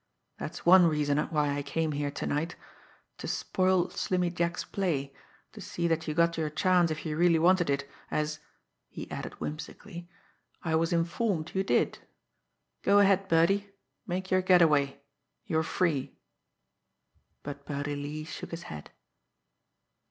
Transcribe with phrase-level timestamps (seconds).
[0.39, 2.55] That's one reason why I came here to night
[3.19, 5.13] to spoil Slimmy Jack's play,
[5.53, 8.39] to see that you got your chance if you really wanted it, as"
[8.89, 10.09] he added whimsically
[10.63, 11.99] "I was informed you did.
[12.81, 13.69] Go ahead, Birdie
[14.07, 15.01] make your get away
[15.45, 16.17] you're free."
[17.43, 18.89] But Birdie Lee shook his head.